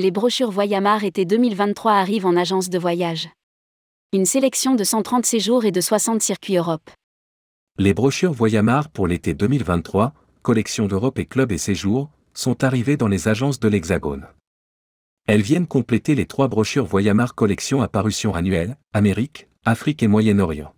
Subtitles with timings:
[0.00, 3.30] Les brochures Voyamar été 2023 arrivent en agence de voyage.
[4.12, 6.88] Une sélection de 130 séjours et de 60 circuits Europe.
[7.78, 13.08] Les brochures Voyamar pour l'été 2023, collection d'Europe et clubs et séjours, sont arrivées dans
[13.08, 14.28] les agences de l'Hexagone.
[15.26, 20.72] Elles viennent compléter les trois brochures Voyamar collection à parution annuelle, Amérique, Afrique et Moyen-Orient.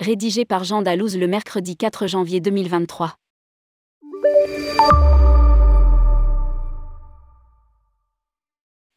[0.00, 3.14] Rédigé par Jean Dalouse le mercredi 4 janvier 2023.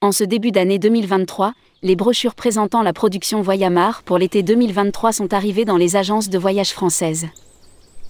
[0.06, 5.34] En ce début d'année 2023, les brochures présentant la production Voyamar pour l'été 2023 sont
[5.34, 7.26] arrivées dans les agences de voyage françaises.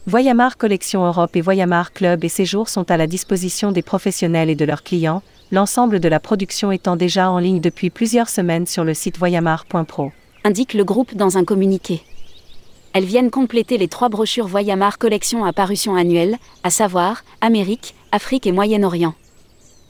[0.06, 4.56] Voyamar Collection Europe et Voyamar Club et Séjours sont à la disposition des professionnels et
[4.56, 5.24] de leurs clients,
[5.54, 10.12] l'ensemble de la production étant déjà en ligne depuis plusieurs semaines sur le site voyamar.pro.
[10.44, 12.02] Indique le groupe dans un communiqué.
[12.92, 18.48] Elles viennent compléter les trois brochures Voyamar Collection à parution annuelle, à savoir Amérique, Afrique
[18.48, 19.14] et Moyen-Orient.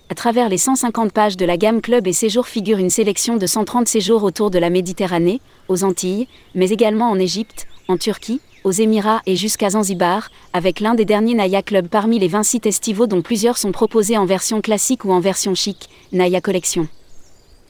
[0.08, 3.48] À travers les 150 pages de la gamme Club et Séjours figure une sélection de
[3.48, 8.72] 130 séjours autour de la Méditerranée, aux Antilles, mais également en Égypte, en Turquie, aux
[8.72, 13.08] Émirats et jusqu'à Zanzibar, avec l'un des derniers Naya Club parmi les 20 sites estivaux
[13.08, 16.88] dont plusieurs sont proposés en version classique ou en version chic, Naya Collection.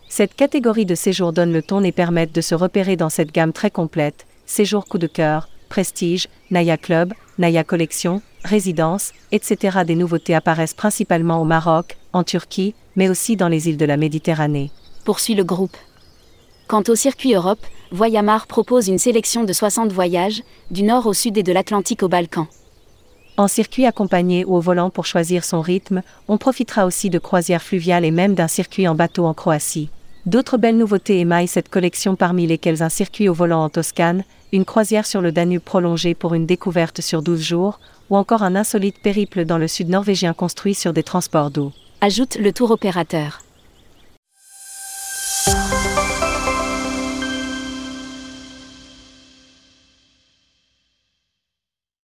[0.09, 3.53] Cette catégorie de séjours donne le ton et permettent de se repérer dans cette gamme
[3.53, 9.80] très complète, séjour coup de cœur, prestige, Naya Club, Naya Collection, résidence, etc.
[9.86, 13.98] Des nouveautés apparaissent principalement au Maroc, en Turquie, mais aussi dans les îles de la
[13.98, 14.72] Méditerranée.
[15.04, 15.76] Poursuit le groupe.
[16.68, 21.38] Quant au circuit Europe, Voyamar propose une sélection de 60 voyages, du nord au sud
[21.38, 22.48] et de l'Atlantique au Balkan.
[23.38, 27.62] En circuit accompagné ou au volant pour choisir son rythme, on profitera aussi de croisières
[27.62, 29.90] fluviales et même d'un circuit en bateau en Croatie.
[30.26, 34.23] D'autres belles nouveautés émaillent cette collection parmi lesquelles un circuit au volant en Toscane,
[34.56, 38.56] une croisière sur le Danube prolongée pour une découverte sur 12 jours, ou encore un
[38.56, 41.72] insolite périple dans le sud norvégien construit sur des transports d'eau.
[42.02, 43.45] Ajoute le tour opérateur.